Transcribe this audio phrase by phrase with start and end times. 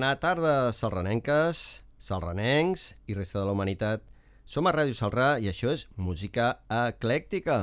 [0.00, 1.58] Bona tarda, salranenques,
[2.00, 4.00] salranencs i resta de la humanitat.
[4.48, 7.58] Som a Ràdio Salrà i això és Música Eclèctica.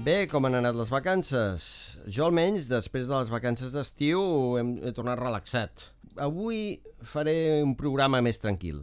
[0.00, 1.66] Bé, com han anat les vacances?
[2.08, 4.24] Jo almenys, després de les vacances d'estiu,
[4.80, 5.90] he tornat relaxat.
[6.16, 8.80] Avui faré un programa més tranquil,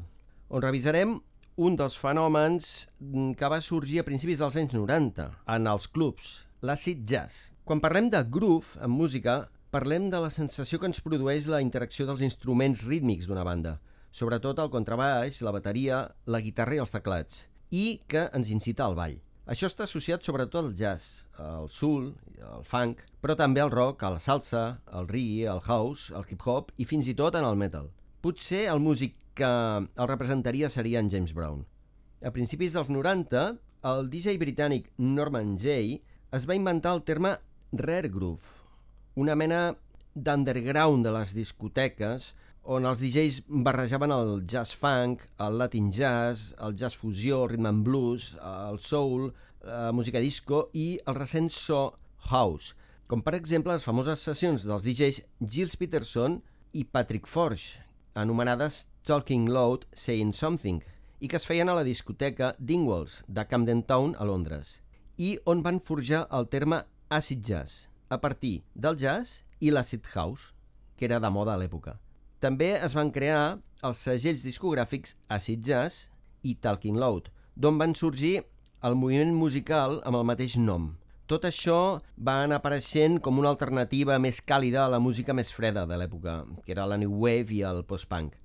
[0.53, 1.17] on revisarem
[1.57, 2.87] un dels fenòmens
[3.37, 7.49] que va sorgir a principis dels anys 90 en els clubs, l'acid jazz.
[7.65, 12.05] Quan parlem de groove en música, parlem de la sensació que ens produeix la interacció
[12.05, 13.79] dels instruments rítmics d'una banda,
[14.13, 18.95] sobretot el contrabaix, la bateria, la guitarra i els teclats, i que ens incita al
[18.95, 19.17] ball.
[19.49, 22.11] Això està associat sobretot al jazz, al soul,
[22.45, 26.69] al funk, però també al rock, a la salsa, al reggae, al house, al hip-hop
[26.77, 27.89] i fins i tot en el metal.
[28.21, 31.65] Potser el músic que el representaria seria en James Brown.
[32.25, 33.43] A principis dels 90,
[33.87, 35.99] el DJ britànic Norman Jay
[36.33, 37.37] es va inventar el terme
[37.71, 38.41] rare groove,
[39.15, 39.75] una mena
[40.17, 42.31] d'underground de les discoteques
[42.67, 47.69] on els DJs barrejaven el jazz funk, el latin jazz, el jazz fusió, el rhythm
[47.69, 49.31] and blues, el soul,
[49.63, 51.93] la música disco i el recent so
[52.31, 52.73] house,
[53.07, 56.41] com per exemple les famoses sessions dels DJs Gilles Peterson
[56.75, 57.86] i Patrick Forge,
[58.17, 60.81] anomenades Talking Loud Saying Something,
[61.21, 64.79] i que es feien a la discoteca Dingwalls de Camden Town a Londres,
[65.17, 70.53] i on van forjar el terme acid jazz, a partir del jazz i l'acid house,
[70.97, 71.97] que era de moda a l'època.
[72.41, 76.09] També es van crear els segells discogràfics Acid Jazz
[76.45, 78.41] i Talking Loud, d'on van sorgir
[78.85, 80.91] el moviment musical amb el mateix nom.
[81.27, 85.81] Tot això va anar apareixent com una alternativa més càlida a la música més freda
[85.83, 88.37] de l'època, que era la New Wave i el post-punk.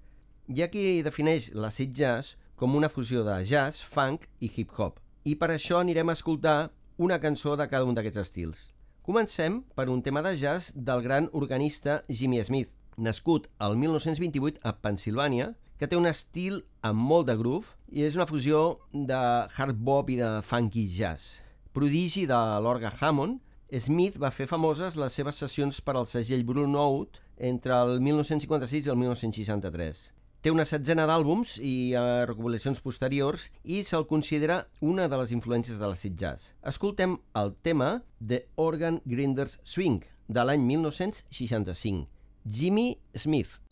[0.51, 5.37] Hi ha qui defineix l'acid jazz com una fusió de jazz, funk i hip-hop, i
[5.39, 8.65] per això anirem a escoltar una cançó de cada un d'aquests estils.
[9.07, 14.75] Comencem per un tema de jazz del gran organista Jimmy Smith, nascut al 1928 a
[14.83, 19.23] Pensilvània, que té un estil amb molt de groove i és una fusió de
[19.55, 21.42] hard bop i de funky jazz.
[21.73, 23.39] Prodigi de l'orga Hammond,
[23.81, 28.85] Smith va fer famoses les seves sessions per al segell Blue Note entre el 1956
[28.85, 30.03] i el 1963.
[30.45, 35.81] Té una setzena d'àlbums i uh, recopilacions posteriors i se'l considera una de les influències
[35.81, 36.51] de l'acid jazz.
[36.61, 42.05] Escoltem el tema The Organ Grinders Swing de l'any 1965.
[42.45, 43.72] Jimmy Smith.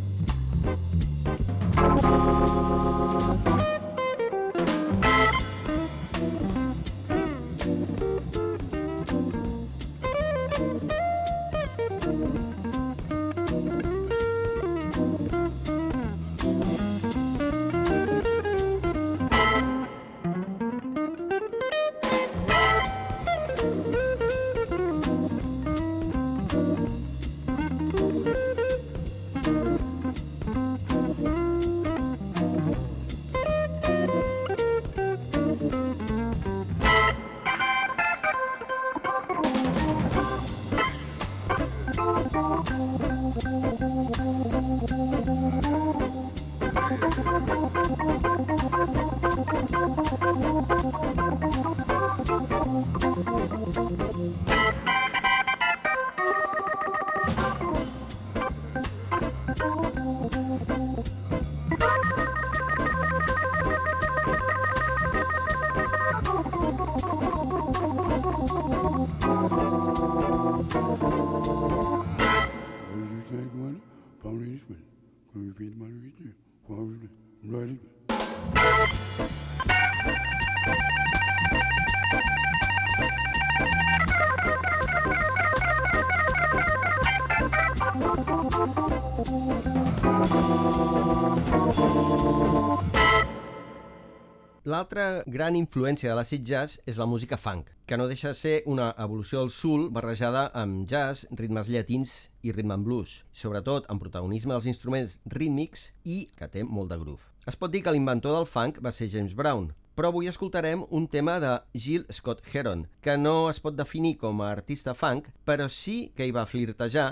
[94.71, 98.51] L'altra gran influència de l'acid jazz és la música funk, que no deixa de ser
[98.71, 102.13] una evolució del soul barrejada amb jazz, ritmes llatins
[102.47, 106.99] i ritme en blues, sobretot amb protagonisme dels instruments rítmics i que té molt de
[107.01, 107.27] groove.
[107.51, 111.09] Es pot dir que l'inventor del funk va ser James Brown, però avui escoltarem un
[111.17, 115.67] tema de Jill Scott Heron, que no es pot definir com a artista funk, però
[115.67, 117.09] sí que hi va flirtejar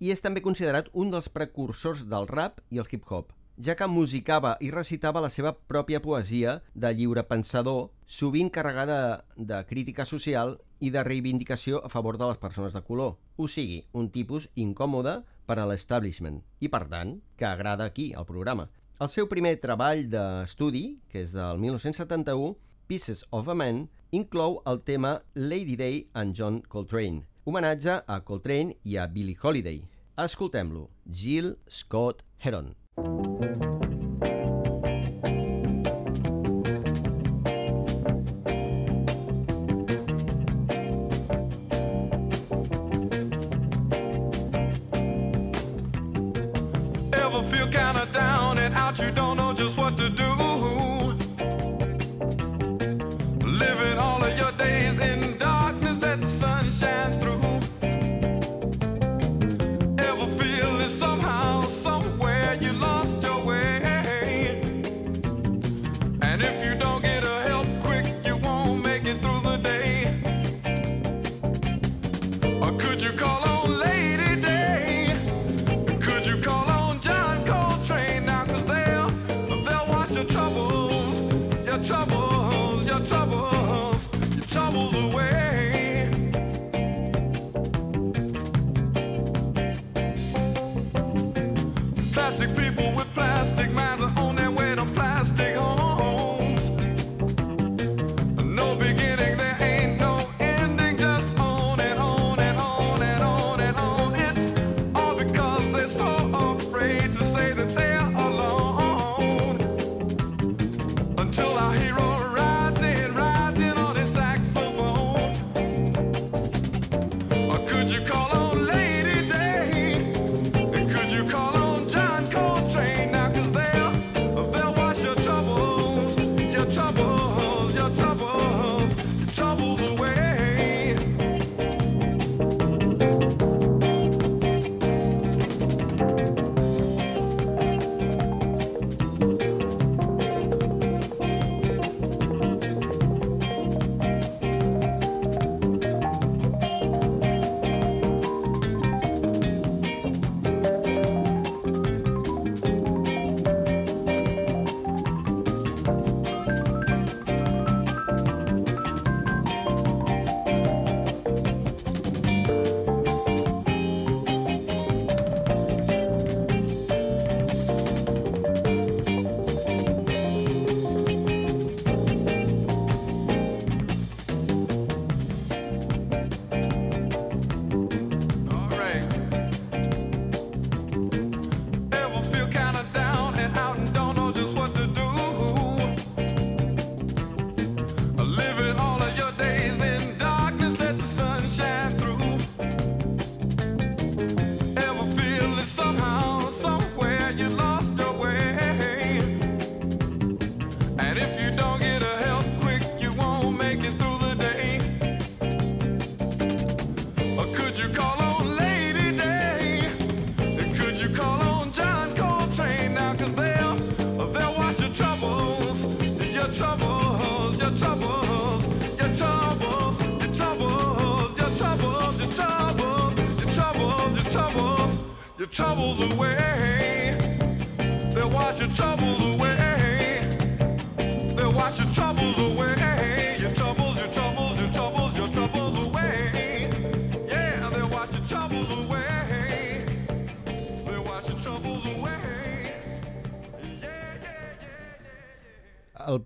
[0.00, 4.56] i és també considerat un dels precursors del rap i el hip-hop ja que musicava
[4.60, 10.90] i recitava la seva pròpia poesia de lliure pensador, sovint carregada de crítica social i
[10.90, 13.16] de reivindicació a favor de les persones de color.
[13.36, 18.26] O sigui, un tipus incòmode per a l'establishment i, per tant, que agrada aquí al
[18.26, 18.68] programa.
[19.00, 22.54] El seu primer treball d'estudi, que és del 1971,
[22.86, 28.76] Pieces of a Man, inclou el tema Lady Day and John Coltrane, homenatge a Coltrane
[28.84, 29.80] i a Billie Holiday.
[30.20, 32.81] Escoltem-lo, Jill Scott Heron.
[32.96, 34.51] Thank you.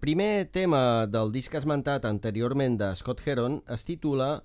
[0.07, 4.45] Primer tema del disc esmentat anteriorment de Scott Heron es titula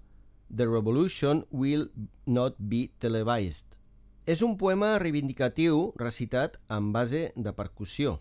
[0.49, 1.91] The Revolution Will
[2.25, 3.75] Not Be Televised.
[4.25, 8.15] És un poema reivindicatiu recitat en base de percussió,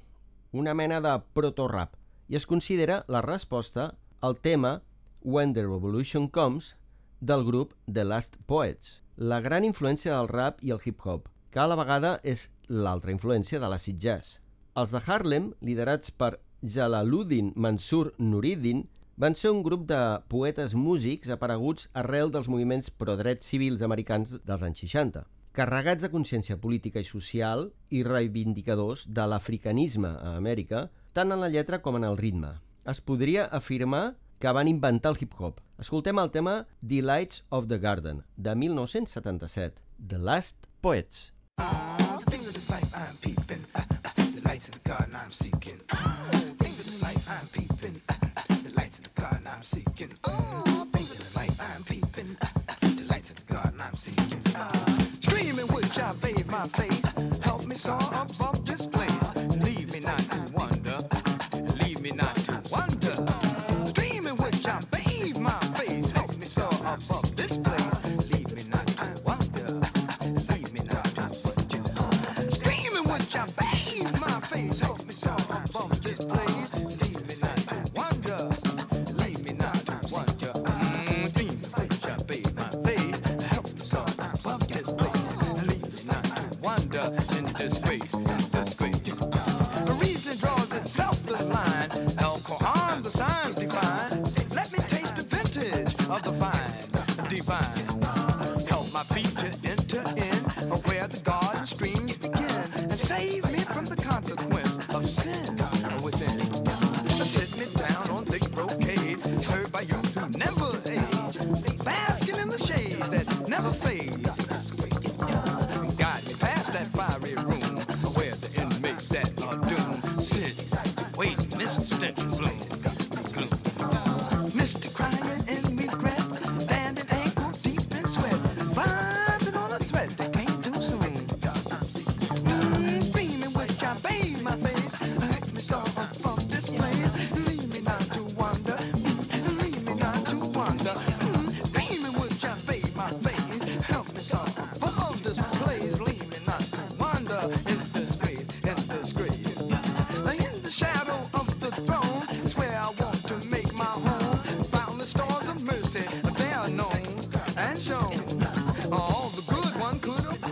[0.52, 1.96] una mena de proto-rap,
[2.28, 4.82] i es considera la resposta al tema
[5.22, 6.74] When the Revolution Comes
[7.20, 11.66] del grup The Last Poets, la gran influència del rap i el hip-hop, que a
[11.72, 14.42] la vegada és l'altra influència de l'acid jazz.
[14.76, 21.30] Els de Harlem, liderats per Jalaluddin Mansur Nuridin van ser un grup de poetes músics
[21.32, 25.24] apareguts arrel dels moviments pro-drets civils americans dels anys 60,
[25.56, 31.50] carregats de consciència política i social i reivindicadors de l'africanisme a Amèrica, tant en la
[31.52, 32.54] lletra com en el ritme.
[32.84, 35.60] Es podria afirmar que van inventar el hip-hop.
[35.80, 39.76] Escoltem el tema Delights of the Garden, de 1977,
[40.08, 41.32] The Last Poets.
[41.58, 45.14] Ah, the things of this life I'm peeping, ah, ah, the lights of the garden
[45.14, 45.80] I'm seeking.
[45.92, 46.29] Ah.
[57.90, 58.29] saw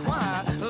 [0.09, 0.68] why.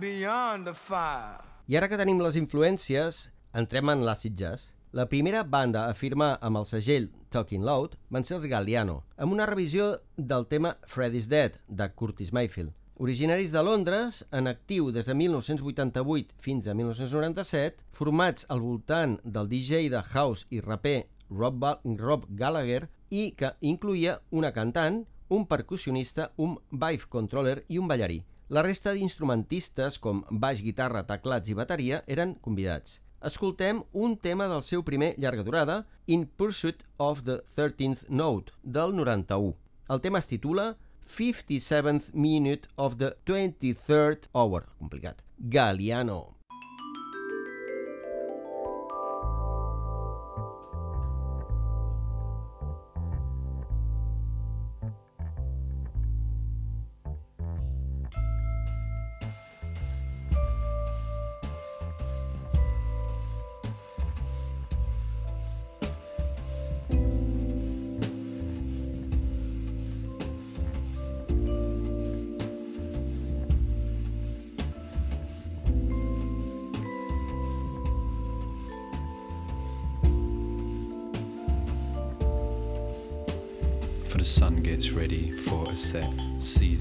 [0.00, 1.44] beyond the fire.
[1.68, 4.70] I ara que tenim les influències, entrem en les sitges.
[4.96, 9.36] La primera banda a firmar amb el segell Talking Loud van ser els Galliano, amb
[9.36, 12.72] una revisió del tema Freddy's Dead, de Curtis Mayfield.
[13.00, 19.48] Originaris de Londres, en actiu des de 1988 fins a 1997, formats al voltant del
[19.48, 25.46] DJ de house i raper Rob, ba Rob Gallagher i que incluïa una cantant, un
[25.46, 28.24] percussionista, un vibe controller i un ballarí.
[28.50, 32.96] La resta d'instrumentistes, com baix, guitarra, teclats i bateria, eren convidats.
[33.22, 35.76] Escoltem un tema del seu primer llarga durada,
[36.10, 39.54] In Pursuit of the 13th Note, del 91.
[39.94, 40.66] El tema es titula
[41.06, 46.39] 57th Minute of the 23rd Hour, complicat, Galiano.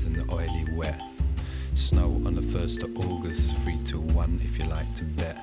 [0.10, 1.02] Season oily wet.
[1.76, 5.38] Snow on the 1st of August, 3 to 1 if you like to bet.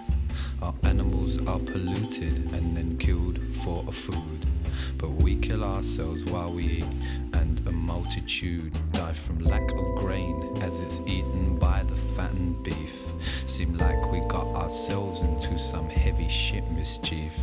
[0.63, 4.41] Our animals are polluted and then killed for a food.
[4.99, 6.85] But we kill ourselves while we eat,
[7.35, 13.13] and a multitude die from lack of grain as it's eaten by the fattened beef.
[13.47, 17.35] Seem like we got ourselves into some heavy shit mischief.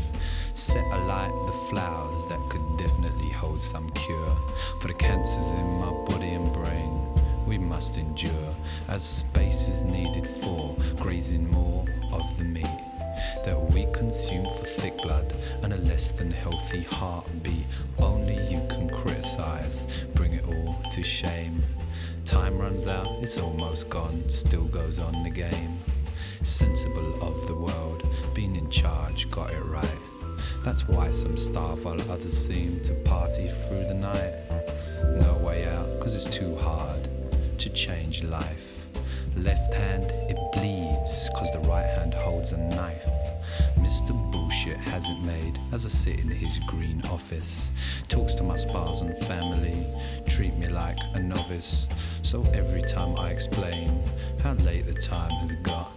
[0.56, 4.36] Set alight the flowers that could definitely hold some cure
[4.80, 6.93] for the cancers in my body and brain
[7.54, 8.56] we must endure
[8.90, 12.80] as space is needed for grazing more of the meat
[13.46, 17.66] that we consume for thick blood and a less than healthy heartbeat.
[18.00, 19.86] Only you can criticize,
[20.16, 21.62] bring it all to shame.
[22.26, 25.78] Time runs out, it's almost gone, still goes on the game.
[26.42, 30.00] Sensible of the world, being in charge, got it right.
[30.64, 34.34] That's why some starve while others seem to party through the night.
[35.22, 37.03] No way out, cause it's too hard
[37.64, 38.86] to change life.
[39.38, 43.08] Left hand, it bleeds, cause the right hand holds a knife.
[43.78, 44.12] Mr.
[44.34, 47.72] Bullshit hasn't made as I sit in his green office.
[48.10, 49.88] Talks to my spouse and family,
[50.28, 51.88] treat me like a novice.
[52.22, 53.98] So every time I explain
[54.42, 55.90] how late the time has got,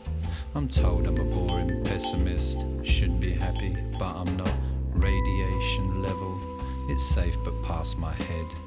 [0.54, 2.58] I'm told I'm a boring pessimist.
[2.84, 4.54] Should be happy, but I'm not.
[4.92, 8.65] Radiation level, it's safe but past my head.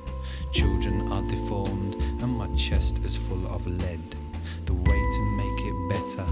[0.51, 4.01] Children are deformed, and my chest is full of lead.
[4.65, 6.25] The way to make it better,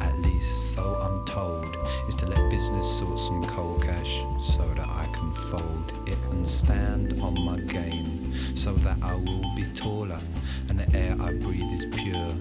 [0.00, 1.76] at least so I'm told,
[2.08, 6.46] is to let business sort some cold cash so that I can fold it and
[6.46, 10.20] stand on my game, so that I will be taller
[10.68, 12.34] and the air I breathe is pure.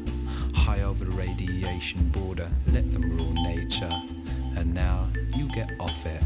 [0.53, 3.91] High over the radiation border, let them rule nature.
[4.55, 6.23] And now you get off it.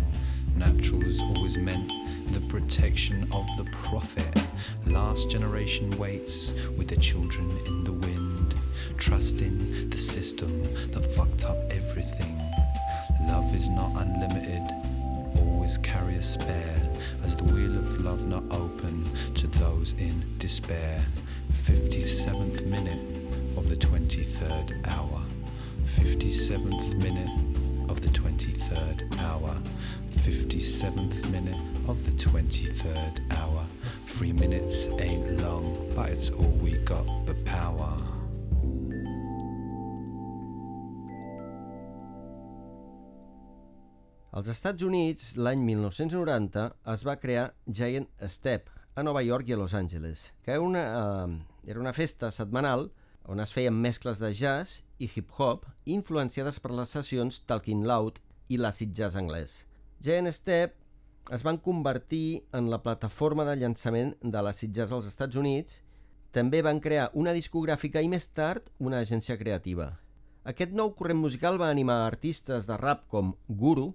[0.55, 1.91] Natural's always meant
[2.33, 4.46] the protection of the prophet.
[4.85, 8.55] Last generation waits with their children in the wind,
[8.97, 12.37] trusting the system that fucked up everything.
[13.27, 14.63] Love is not unlimited,
[15.37, 16.81] always carry a spare,
[17.23, 21.03] as the wheel of love not open to those in despair.
[21.51, 22.99] 57th minute
[23.57, 25.21] of the 23rd hour.
[25.85, 29.55] 57th minute of the 23rd hour.
[30.11, 33.65] 57th minute of the 23rd hour.
[34.17, 37.93] Three minutes ain't long, but it's all we got the power.
[44.31, 46.63] Als Estats Units, l'any 1990,
[46.95, 50.83] es va crear Giant Step a Nova York i a Los Angeles, que era una,
[51.27, 51.37] eh,
[51.69, 52.89] era una festa setmanal
[53.29, 58.17] on es feien mescles de jazz i hip-hop influenciades per les sessions Talking Loud
[58.49, 59.59] i l'acid jazz anglès.
[60.01, 60.73] Giant Step
[61.31, 65.81] es van convertir en la plataforma de llançament de l'acid jazz als Estats Units,
[66.31, 69.97] també van crear una discogràfica i més tard una agència creativa.
[70.47, 73.89] Aquest nou corrent musical va animar artistes de rap com Guru,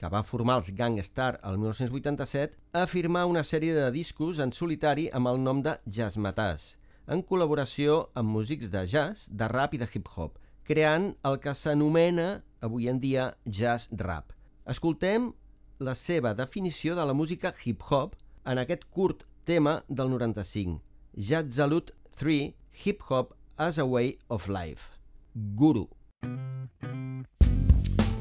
[0.00, 4.54] que va formar els Gang Star el 1987, a firmar una sèrie de discos en
[4.56, 9.82] solitari amb el nom de Jazzmatazz, en col·laboració amb músics de jazz, de rap i
[9.82, 14.32] de hip-hop, creant el que s'anomena avui en dia jazz rap.
[14.64, 15.32] Escoltem
[15.78, 20.80] la seva definició de la música hip-hop en aquest curt tema del 95,
[21.16, 22.54] Jazzalut 3
[22.84, 24.98] Hip Hop as a Way of Life.
[25.56, 25.86] Guru.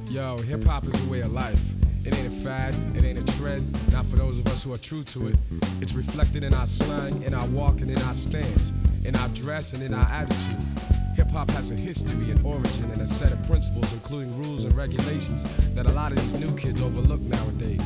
[0.10, 1.74] Yo, hip hop is a way of life.
[2.04, 4.78] It ain't a fad, it ain't a trend, not for those of us who are
[4.78, 5.36] true to it.
[5.82, 8.74] It's reflected in our slang, in our walk, and in our stance,
[9.06, 10.91] in our dress, and in our attitude.
[11.16, 14.74] Hip hop has a history and origin and a set of principles, including rules and
[14.74, 15.44] regulations,
[15.76, 17.84] that a lot of these new kids overlook nowadays.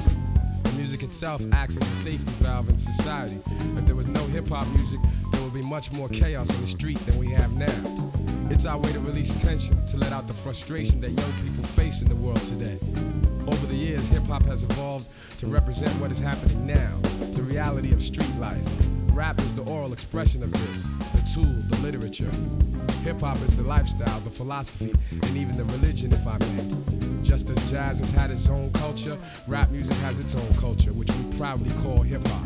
[0.64, 3.40] The music itself acts as a safety valve in society.
[3.78, 5.00] If there was no hip hop music,
[5.32, 8.12] there would be much more chaos in the street than we have now.
[8.52, 12.02] It's our way to release tension, to let out the frustration that young people face
[12.02, 12.78] in the world today.
[13.48, 15.08] Over the years, hip hop has evolved
[15.40, 17.00] to represent what is happening now,
[17.34, 18.64] the reality of street life.
[19.16, 22.30] Rap is the oral expression of this, the tool, the literature.
[23.06, 27.22] Hip hop is the lifestyle, the philosophy, and even the religion, if I may.
[27.24, 31.10] Just as jazz has had its own culture, rap music has its own culture, which
[31.10, 32.46] we proudly call hip hop.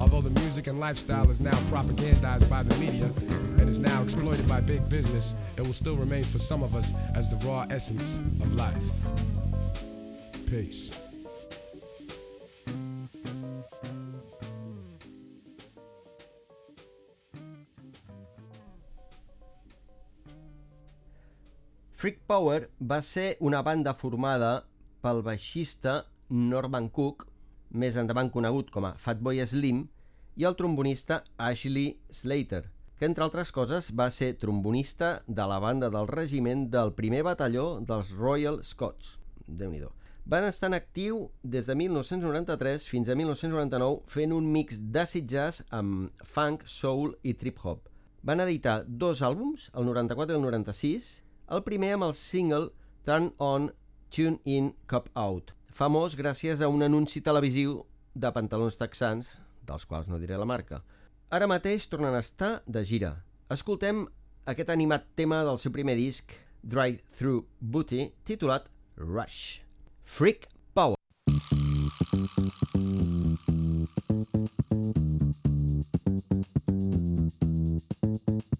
[0.00, 3.10] Although the music and lifestyle is now propagandized by the media
[3.58, 6.94] and is now exploited by big business, it will still remain for some of us
[7.14, 8.82] as the raw essence of life.
[10.46, 10.90] Peace.
[21.98, 24.50] Freak Power va ser una banda formada
[25.02, 27.24] pel baixista Norman Cook,
[27.74, 29.80] més endavant conegut com a Fatboy Slim,
[30.38, 32.62] i el trombonista Ashley Slater,
[33.00, 37.66] que entre altres coses va ser trombonista de la banda del regiment del primer batalló
[37.82, 39.18] dels Royal Scots.
[39.48, 39.82] déu nhi
[40.24, 45.64] Van estar en actiu des de 1993 fins a 1999 fent un mix d'acid jazz
[45.70, 47.88] amb funk, soul i trip-hop.
[48.22, 51.16] Van editar dos àlbums, el 94 i el 96,
[51.48, 52.70] el primer amb el single
[53.04, 53.70] Turn On,
[54.12, 57.82] Tune In, Cop Out, famós gràcies a un anunci televisiu
[58.14, 60.82] de pantalons texans, dels quals no diré la marca.
[61.30, 63.12] Ara mateix tornen a estar de gira.
[63.52, 64.06] Escoltem
[64.48, 66.32] aquest animat tema del seu primer disc,
[66.62, 69.60] Drive Through Booty, titulat Rush.
[70.04, 70.96] Freak Power.
[78.00, 78.57] We're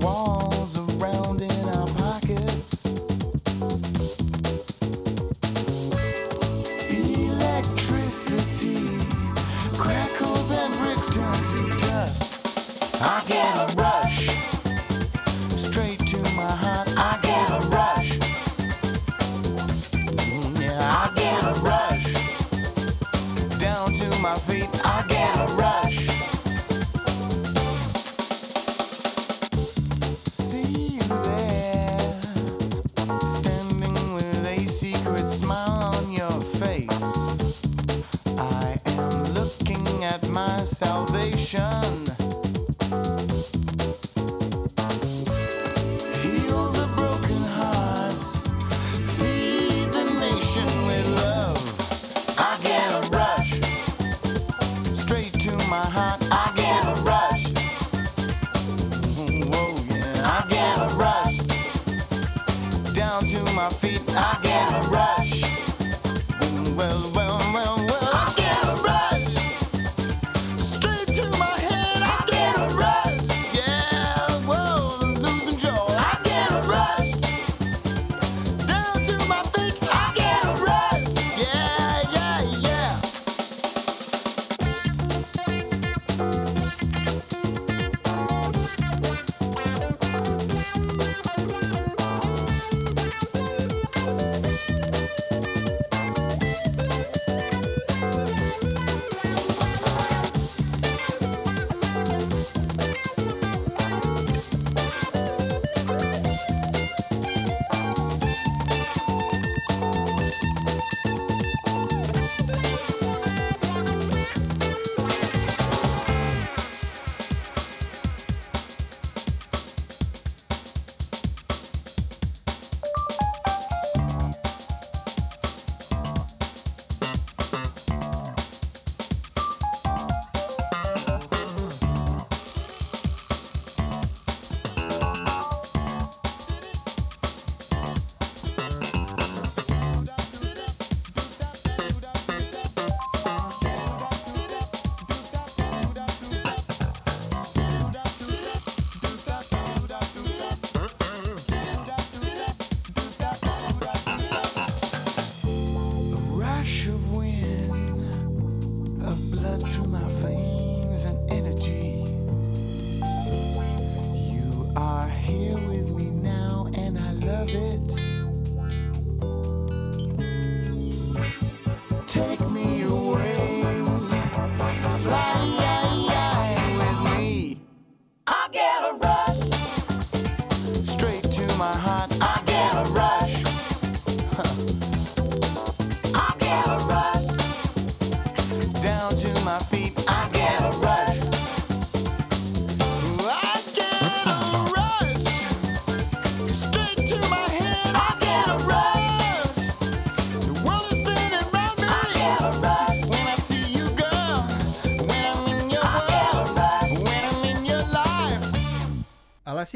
[0.00, 0.31] wall.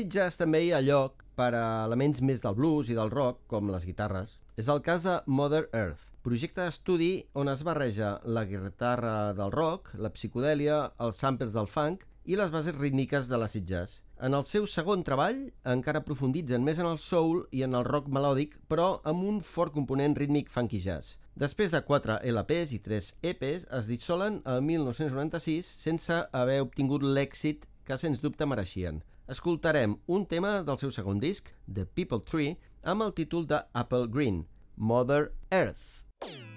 [0.06, 3.72] Sitges també hi ha lloc per a elements més del blues i del rock, com
[3.72, 4.36] les guitarres.
[4.54, 9.90] És el cas de Mother Earth, projecte d'estudi on es barreja la guitarra del rock,
[9.98, 13.96] la psicodèlia, els samples del funk i les bases rítmiques de la Sitges.
[14.22, 15.42] En el seu segon treball
[15.74, 19.74] encara profunditzen més en el soul i en el rock melòdic, però amb un fort
[19.74, 21.16] component rítmic funky jazz.
[21.34, 27.66] Després de 4 LPs i 3 EPs, es dissolen el 1996 sense haver obtingut l'èxit
[27.82, 29.02] que sens dubte mereixien.
[29.26, 32.54] Escoltarem un tema del seu segon disc, The People Tree,
[32.86, 34.44] amb el títol de Apple Green,
[34.76, 36.04] Mother Earth.
[36.22, 36.55] Laying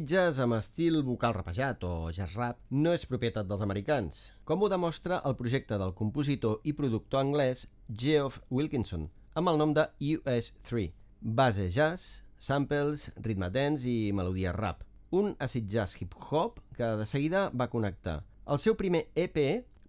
[0.00, 4.70] Jazz amb estil vocal rapejat o jazz rap no és propietat dels americans, com ho
[4.72, 10.94] demostra el projecte del compositor i productor anglès Geoff Wilkinson, amb el nom de US3.
[11.20, 14.80] Base jazz, samples, ritme dance i melodia rap.
[15.12, 18.22] Un acid jazz hip-hop que de seguida va connectar.
[18.48, 19.36] El seu primer EP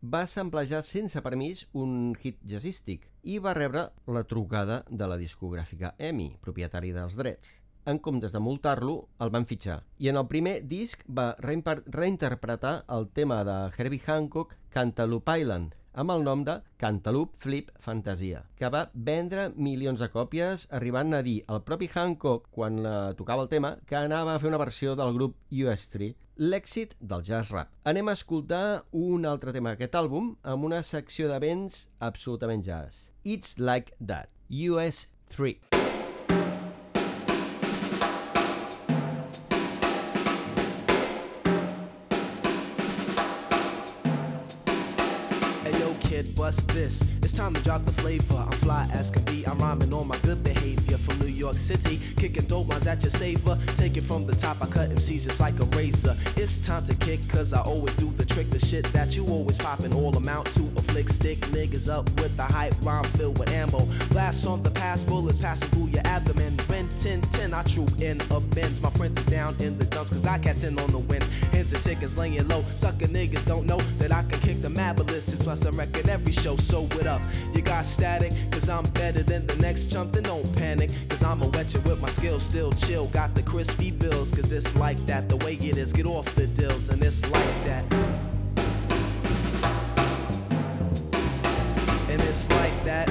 [0.03, 5.95] va samplejar sense permís un hit jazzístic i va rebre la trucada de la discogràfica
[5.97, 7.62] EMI, propietari dels drets.
[7.85, 9.81] En comptes de multar-lo, el van fitxar.
[9.99, 16.13] I en el primer disc va reinterpretar el tema de Herbie Hancock, Cantaloupe Island, amb
[16.13, 21.41] el nom de Cantaloupe Flip Fantasia, que va vendre milions de còpies, arribant a dir
[21.47, 25.13] al propi Hancock, quan la tocava el tema, que anava a fer una versió del
[25.19, 27.69] grup US3, l'èxit del jazz rap.
[27.85, 33.09] Anem a escoltar un altre tema d'aquest àlbum amb una secció de vents absolutament jazz.
[33.23, 35.59] It's Like That, US3.
[46.13, 47.01] Kid, bust this.
[47.23, 48.35] It's time to drop the flavor.
[48.35, 49.45] I'm fly as can be.
[49.47, 51.97] I'm rhyming on my good behavior from New York City.
[52.17, 53.57] Kicking dope lines at your saver.
[53.77, 54.61] Take it from the top.
[54.61, 56.15] I cut MCs just like a razor.
[56.35, 58.49] It's time to kick, cause I always do the trick.
[58.49, 61.37] The shit that you always poppin' all amount to a flick stick.
[61.55, 63.85] Niggas up with the hype rhyme filled with ammo.
[64.09, 66.51] Blast on the pass, bullets passing through your abdomen.
[66.67, 68.81] When 10 10, I troop in a Benz.
[68.81, 71.29] My friends is down in the dumps, cause I catch in on the winds.
[71.51, 72.63] Hens and chickens laying low.
[72.75, 75.41] Sucker niggas don't know that I can kick the mad ballistics.
[75.41, 76.57] Plus, I reckon every show.
[76.57, 77.12] So, what up?
[77.53, 80.13] You got static, cause I'm better than the next chump.
[80.13, 82.43] Then don't panic, cause I'ma wet you with my skills.
[82.43, 85.29] Still chill, got the crispy bills, cause it's like that.
[85.29, 87.83] The way it is, get off the deals, and it's like that.
[92.09, 93.09] And it's like that.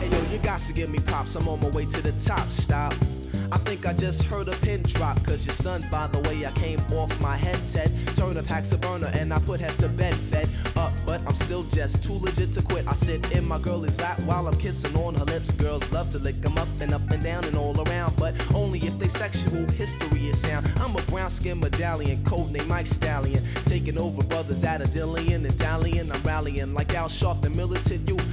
[0.00, 1.36] Hey yo, you got to give me props.
[1.36, 2.50] I'm on my way to the top.
[2.50, 2.89] Stop.
[3.90, 7.10] I just heard a pin drop, cause you're stunned by the way I came off
[7.20, 7.90] my headset.
[8.14, 11.34] Turn up hacks a burner and I put heads to bed, fed up, but I'm
[11.34, 12.86] still just too legit to quit.
[12.86, 15.50] I sit in my girlie's lap while I'm kissing on her lips.
[15.50, 18.78] Girls love to lick them up and up and down and all around, but only
[18.78, 20.72] if they sexual history is sound.
[20.76, 23.42] I'm a brown skin medallion, codename Mike Stallion.
[23.64, 26.12] Taking over brothers at a Dillian and dallying.
[26.12, 28.29] I'm rallying like Al Sharp, the militant youth.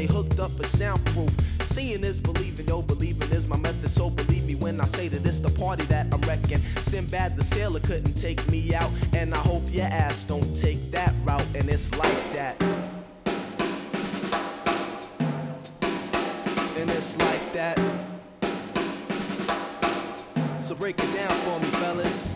[0.00, 1.30] DJ, hooked up and soundproof.
[1.66, 3.90] Seeing is believing, yo, believing is my method.
[3.90, 6.58] So believe me when I say that it's the party that I'm wrecking.
[6.58, 11.12] Sinbad the sailor couldn't take me out, and I hope your ass don't take that
[11.24, 11.46] route.
[11.54, 12.60] And it's like that.
[16.76, 17.78] And it's like that.
[20.60, 22.29] So break it down for me, fellas.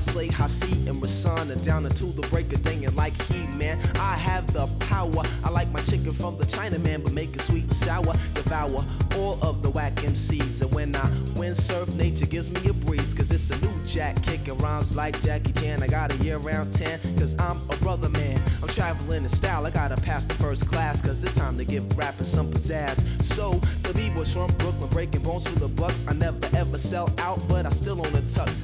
[0.00, 2.84] Slay Hasi and Rasana down until the break of day.
[2.84, 5.22] And like he, man, I have the power.
[5.44, 8.14] I like my chicken from the Chinaman, but make it sweet and sour.
[8.34, 8.84] Devour
[9.16, 10.62] all of the whack MCs.
[10.62, 13.14] And when I windsurf, nature gives me a breeze.
[13.14, 15.82] Cause it's a new jack kicking rhymes like Jackie Chan.
[15.82, 18.40] I got a year round 10, cause I'm a brother man.
[18.62, 21.02] I'm traveling in style, I gotta pass the first class.
[21.02, 23.00] Cause it's time to give rapping some pizzazz.
[23.22, 26.04] So, the B-boys from Brooklyn breaking bones for the bucks.
[26.06, 28.62] I never ever sell out, but I still own the tux.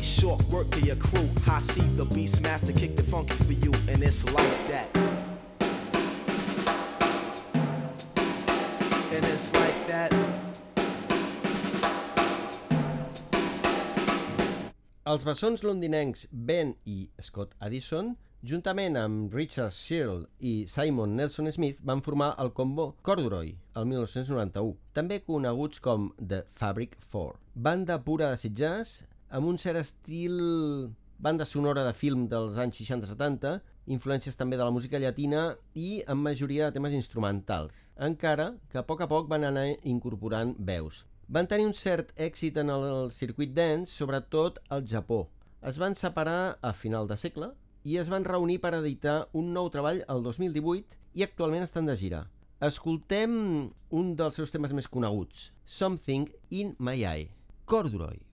[0.00, 1.28] Made short work of your crew.
[1.46, 4.88] I see the beast master kick the funky for you, and it's like that.
[9.12, 10.14] And it's like that.
[15.04, 21.84] Els bessons londinencs Ben i Scott Addison, juntament amb Richard Searle i Simon Nelson Smith,
[21.84, 27.36] van formar el combo Corduroy el 1991, també coneguts com The Fabric Four.
[27.52, 30.34] Banda pura de jazz, amb un cert estil
[31.20, 33.60] banda sonora de film dels anys 60-70,
[33.94, 38.86] influències també de la música llatina i amb majoria de temes instrumentals, encara que a
[38.88, 41.04] poc a poc van anar incorporant veus.
[41.28, 45.28] Van tenir un cert èxit en el circuit dance, sobretot al Japó.
[45.62, 47.52] Es van separar a final de segle
[47.84, 51.94] i es van reunir per editar un nou treball el 2018 i actualment estan de
[52.00, 52.24] gira.
[52.60, 53.36] Escoltem
[53.94, 57.30] un dels seus temes més coneguts, Something in My Eye,
[57.64, 58.29] Corduroy.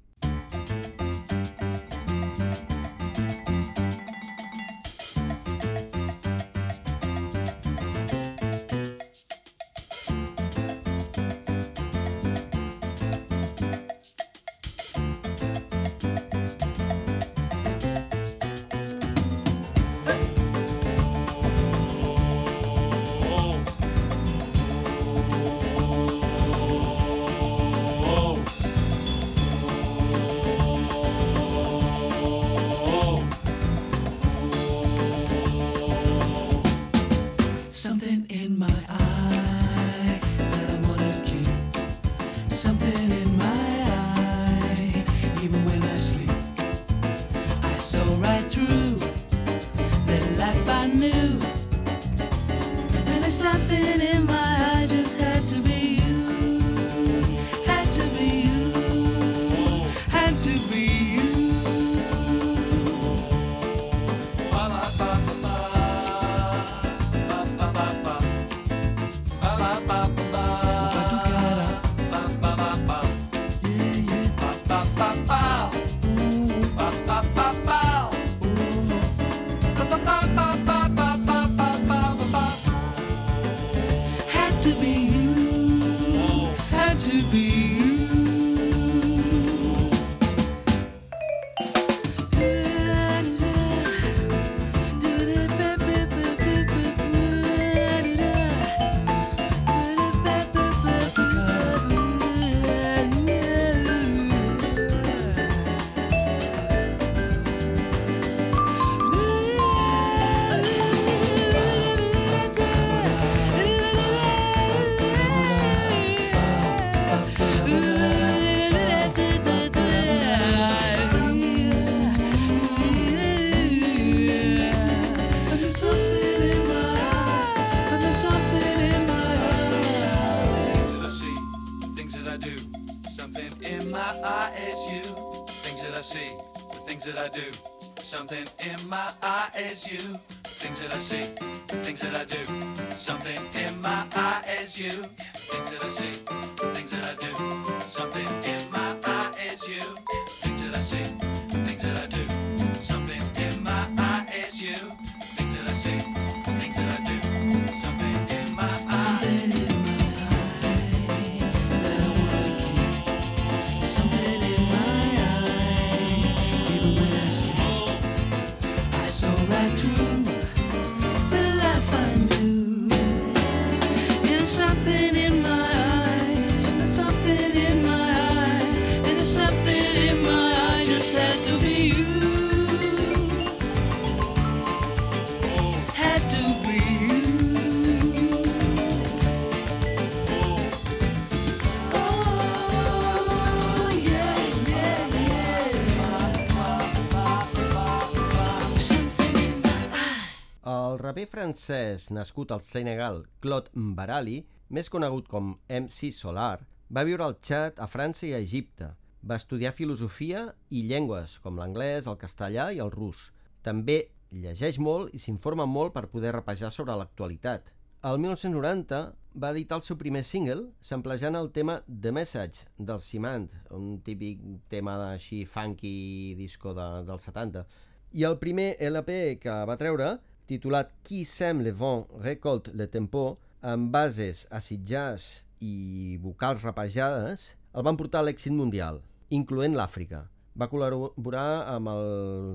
[201.68, 207.80] Francès nascut al Senegal, Claude Mbarali, més conegut com MC Solar, va viure al Txad,
[207.80, 208.94] a França i a Egipte.
[209.28, 213.34] Va estudiar filosofia i llengües, com l'anglès, el castellà i el rus.
[213.62, 217.74] També llegeix molt i s'informa molt per poder rapejar sobre l'actualitat.
[218.08, 219.02] El 1990
[219.36, 224.40] va editar el seu primer single, samplejant el tema The Message del Ciment, un típic
[224.70, 227.68] tema així funky disco de, dels 70.
[228.16, 230.16] I el primer LP que va treure,
[230.48, 237.52] titulat Qui sème le vent récolte le tempo, amb bases acid jazz i vocals rapejades,
[237.76, 240.26] el van portar a l'èxit mundial, incloent l'Àfrica.
[240.58, 242.08] Va col·laborar amb el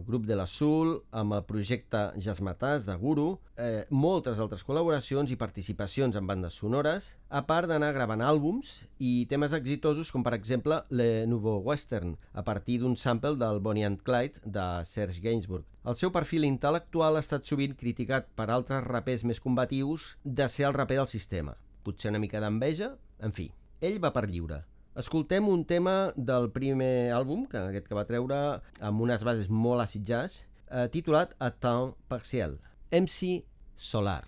[0.08, 6.18] grup de l'Azul, amb el projecte Jasmatàs de Guru, eh, moltes altres col·laboracions i participacions
[6.18, 11.28] en bandes sonores, a part d'anar gravant àlbums i temes exitosos com per exemple Le
[11.30, 15.62] Nouveau Western, a partir d'un sample del Bonnie and Clyde de Serge Gainsbourg.
[15.86, 20.66] El seu perfil intel·lectual ha estat sovint criticat per altres rapers més combatius de ser
[20.66, 21.54] el raper del sistema.
[21.86, 24.64] Potser una mica d'enveja, en fi, ell va per lliure.
[24.94, 28.40] Escoltem un tema del primer àlbum, que aquest que va treure
[28.84, 32.58] amb unes bases molt acid jazz, eh, titulat A temps partiel,
[32.92, 33.40] MC
[33.76, 34.20] Solar.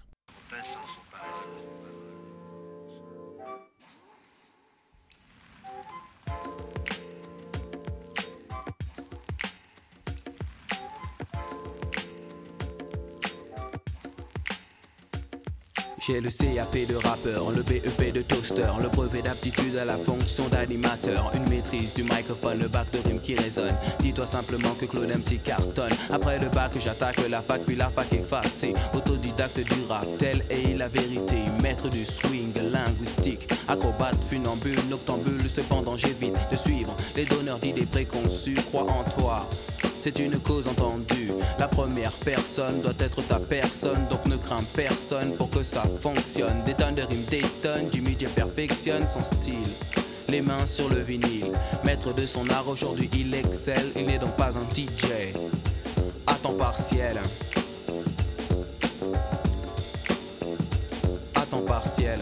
[16.06, 20.46] J'ai le CAP de rappeur, le BEP de toaster, le brevet d'aptitude à la fonction
[20.48, 23.74] d'animateur, une maîtrise du microphone, le bac de rime qui résonne.
[24.00, 25.92] Dis-toi simplement que Claude MC cartonne.
[26.12, 28.74] Après le bac, j'attaque la fac, puis la fac effacée.
[28.92, 31.36] Autodidacte du rap, telle est la vérité.
[31.62, 35.48] Maître du swing linguistique, acrobate, funambule, noctambule.
[35.48, 38.60] Cependant, j'évite de suivre les donneurs d'idées préconçues.
[38.66, 39.48] Crois en toi.
[40.04, 41.32] C'est une cause entendue.
[41.84, 46.64] Première personne doit être ta personne, donc ne crains personne pour que ça fonctionne.
[46.64, 47.42] Des tonnes de rimes, des
[47.92, 49.68] Jimmy J perfectionne son style.
[50.30, 51.52] Les mains sur le vinyle,
[51.84, 55.34] maître de son art aujourd'hui il excelle, il n'est donc pas un DJ.
[56.26, 57.20] À temps partiel.
[61.34, 62.20] À temps partiel.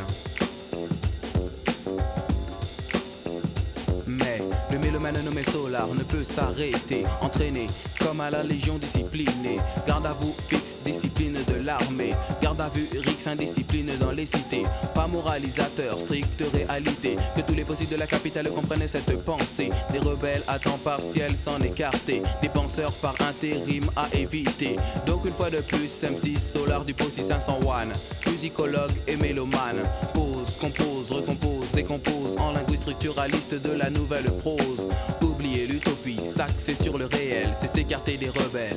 [5.20, 7.04] Nommé Solar ne peut s'arrêter.
[7.20, 7.66] Entraîné
[8.00, 9.58] comme à la Légion disciplinée.
[9.86, 12.12] Garde à vous fixe, discipline de l'armée.
[12.40, 14.64] Garde à vue, Rix, indiscipline dans les cités.
[14.94, 17.16] Pas moralisateur, stricte réalité.
[17.36, 19.70] Que tous les possibles de la capitale comprennent cette pensée.
[19.92, 22.22] Des rebelles à temps partiel s'en écarter.
[22.40, 24.76] Des penseurs par intérim à éviter.
[25.06, 27.88] Donc une fois de plus, MC Solar du Possi 501.
[28.30, 29.82] Musicologue et mélomane.
[30.14, 32.36] Pose, compose, recompose, décompose.
[32.38, 34.88] En linguiste structuraliste de la nouvelle prose.
[35.22, 37.48] Oubliez l'utopie, s'axer sur le réel.
[37.60, 38.76] C'est s'écarter des rebelles.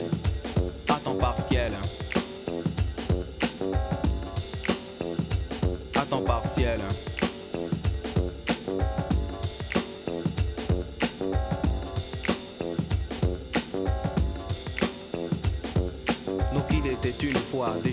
[0.87, 1.73] À temps partiel.
[5.95, 6.79] À temps partiel.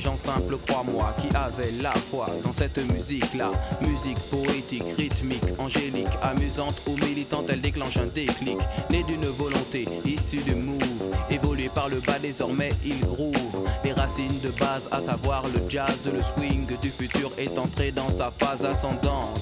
[0.02, 3.52] Gens simples, crois-moi, qui avaient la foi dans cette musique-là.
[3.82, 8.58] Musique poétique, rythmique, angélique, amusante ou militante, elle déclenche un déclic.
[8.90, 10.82] Né d'une volonté issue du move,
[11.30, 13.64] évolué par le bas, désormais il groove.
[13.84, 18.08] Les racines de base, à savoir le jazz, le swing du futur est entré dans
[18.08, 19.40] sa phase ascendante.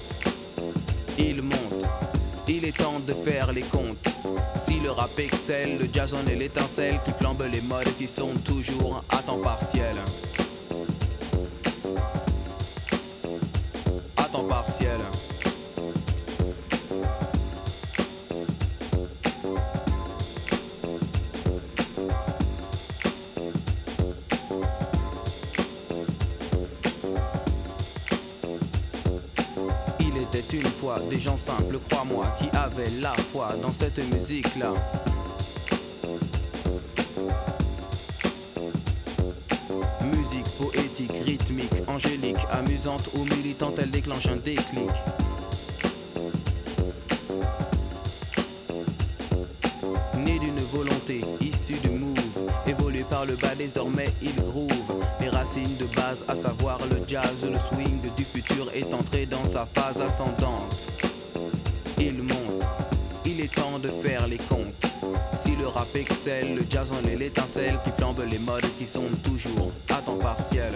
[1.19, 1.87] Il monte,
[2.49, 4.09] il est temps de faire les comptes.
[4.67, 8.35] Si le rap excelle, le jazz en est l'étincelle qui flambe les modes qui sont
[8.45, 9.97] toujours à temps partiel.
[30.99, 34.75] Des gens simples, crois-moi, qui avaient la foi dans cette musique-là.
[40.03, 44.91] Musique poétique, rythmique, angélique, amusante ou militante, elle déclenche un déclic.
[50.17, 52.19] Né d'une volonté issue du move,
[52.67, 54.73] évolué par le bas, désormais il groove.
[55.21, 58.00] Les racines de base, à savoir le jazz, le swing
[58.75, 60.87] est entré dans sa phase ascendante.
[61.99, 62.65] Il monte,
[63.25, 64.87] il est temps de faire les comptes.
[65.43, 69.09] Si le rap excelle, le jazz en est l'étincelle qui flambe les modes qui sont
[69.23, 70.73] toujours à temps partiel.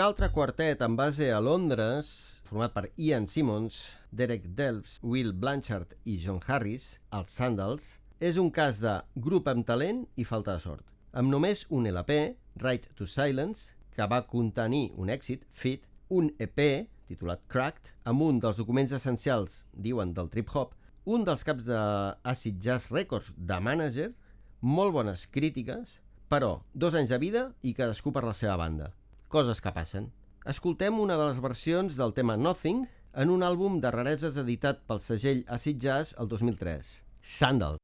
[0.00, 2.06] Un altre quartet en base a Londres,
[2.48, 8.48] format per Ian Simmons, Derek Delves, Will Blanchard i John Harris, els Sandals, és un
[8.48, 8.94] cas de
[9.26, 10.86] grup amb talent i falta de sort.
[11.12, 12.16] Amb només un LP,
[12.62, 16.62] Right to Silence, que va contenir un èxit, Fit, un EP,
[17.10, 20.72] titulat Cracked, amb un dels documents essencials, diuen, del trip-hop,
[21.12, 21.82] un dels caps de
[22.24, 24.14] Acid Jazz Records de manager,
[24.62, 25.98] molt bones crítiques,
[26.32, 28.94] però dos anys de vida i cadascú per la seva banda.
[29.30, 30.08] Coses que passen.
[30.50, 32.80] Escoltem una de les versions del tema Nothing
[33.22, 36.90] en un àlbum de rareses editat pel segell Acid Jazz el 2003.
[37.36, 37.78] Sandal.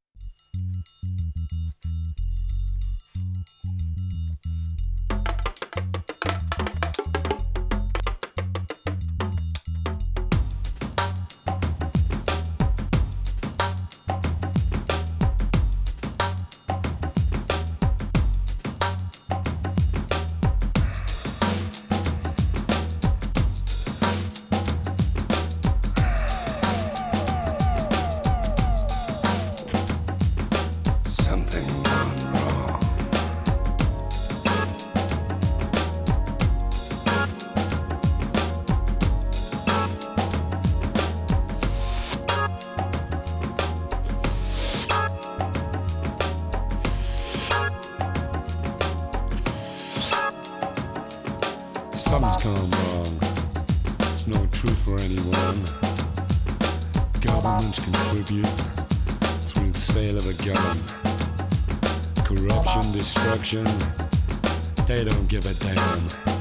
[63.52, 66.35] They don't give a damn.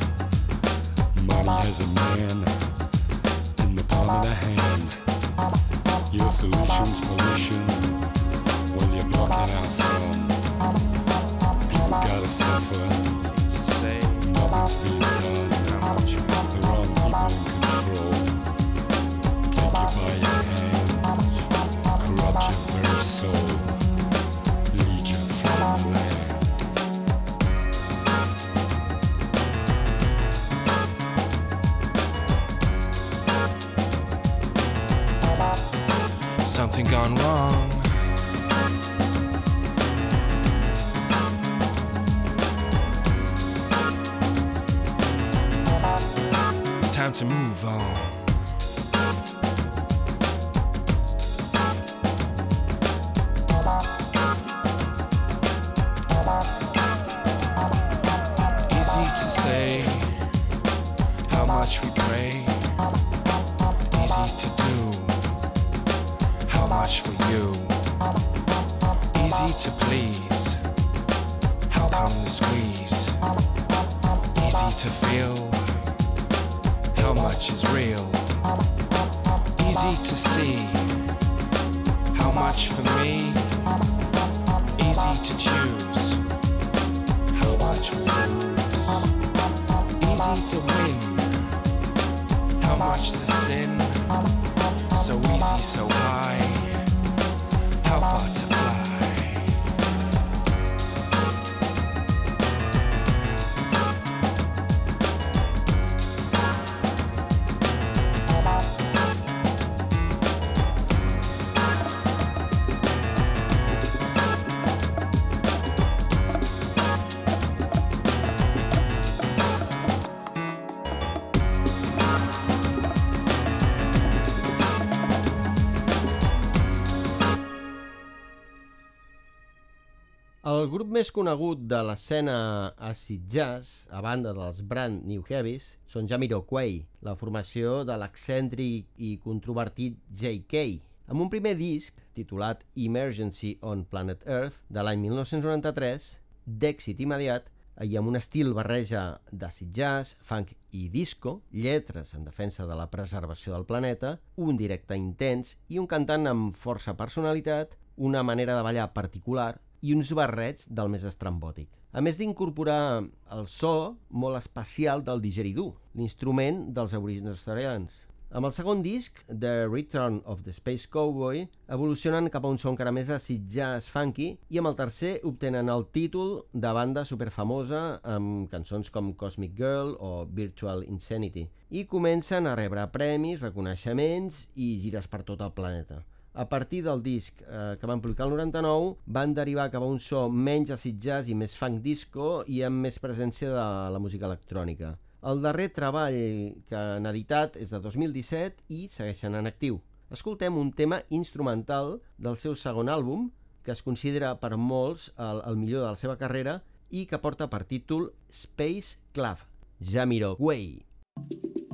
[130.76, 132.36] Grup més conegut de l'escena
[132.84, 139.14] acid jazz, a banda dels Brand New Heavies, són Jamiroquai, la formació de l'excèntric i
[139.24, 140.66] controvertit J.K.,
[141.08, 146.10] amb un primer disc, titulat Emergency on Planet Earth, de l'any 1993,
[146.44, 147.48] d'èxit immediat,
[147.80, 152.90] i amb un estil barreja d'acid jazz, funk i disco, lletres en defensa de la
[152.92, 158.64] preservació del planeta, un directe intens i un cantant amb força personalitat, una manera de
[158.68, 159.54] ballar particular
[159.86, 161.70] i uns barrets del més estrambòtic.
[161.96, 163.06] A més d'incorporar
[163.36, 163.76] el so
[164.10, 168.02] molt especial del didgeridoo, l'instrument dels aborígens australians.
[168.36, 172.72] Amb el segon disc, The Return of the Space Cowboy, evolucionen cap a un so
[172.74, 177.84] encara més acid jazz funky i amb el tercer obtenen el títol de banda superfamosa
[178.16, 184.74] amb cançons com Cosmic Girl o Virtual Insanity i comencen a rebre premis, reconeixements i
[184.84, 186.02] gires per tot el planeta.
[186.36, 190.02] A partir del disc eh, que van publicar el 99, van derivar cap a un
[190.04, 194.28] so menys acid jazz i més funk disco i amb més presència de la música
[194.28, 194.98] electrònica.
[195.24, 196.20] El darrer treball
[196.68, 199.80] que han editat és de 2017 i segueixen en actiu.
[200.12, 203.30] Escoltem un tema instrumental del seu segon àlbum,
[203.64, 206.60] que es considera per molts el, el millor de la seva carrera
[206.92, 209.40] i que porta per títol Space Club,
[209.80, 210.84] Jamiroquai.
[211.16, 211.65] Thank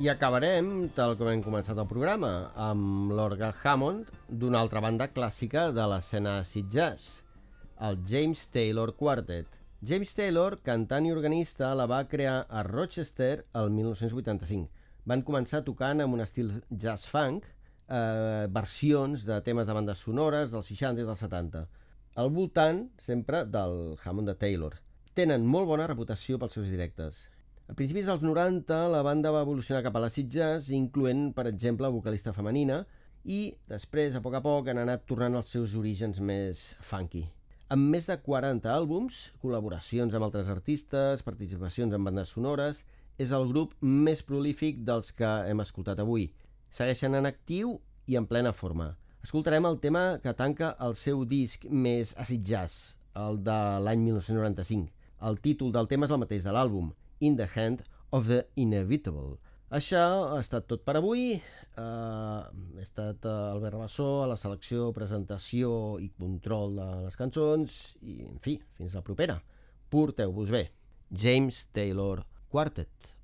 [0.00, 4.06] I acabarem, tal com hem començat el programa, amb l'Orga Hammond
[4.42, 7.18] d'una altra banda clàssica de l'escena acid jazz,
[7.84, 9.58] el James Taylor Quartet.
[9.84, 14.70] James Taylor, cantant i organista, la va crear a Rochester el 1985.
[15.04, 20.48] Van començar tocant amb un estil jazz funk, eh, versions de temes de bandes sonores
[20.54, 21.66] dels 60 i dels 70,
[22.16, 24.80] al voltant sempre del Hammond de Taylor.
[25.12, 27.20] Tenen molt bona reputació pels seus directes.
[27.70, 31.86] A principis dels 90, la banda va evolucionar cap a l'acid jazz, incloent, per exemple,
[31.94, 32.80] vocalista femenina,
[33.22, 37.22] i després, a poc a poc, han anat tornant als seus orígens més funky.
[37.70, 42.80] Amb més de 40 àlbums, col·laboracions amb altres artistes, participacions en bandes sonores,
[43.22, 46.26] és el grup més prolífic dels que hem escoltat avui.
[46.74, 47.76] Segueixen en actiu
[48.10, 48.96] i en plena forma.
[49.22, 54.90] Escoltarem el tema que tanca el seu disc més acid jazz, el de l'any 1995.
[55.30, 56.90] El títol del tema és el mateix de l'àlbum,
[57.20, 59.38] In the Hand of the Inevitable.
[59.70, 60.00] Això
[60.32, 61.36] ha estat tot per avui.
[61.78, 62.42] Uh,
[62.74, 65.70] he estat uh, Albert Rabassó a la selecció, presentació
[66.02, 69.38] i control de les cançons i, en fi, fins la propera.
[69.92, 70.66] Porteu-vos bé.
[71.10, 73.19] James Taylor Quartet.